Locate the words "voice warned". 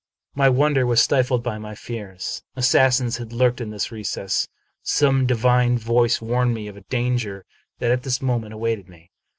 5.77-6.55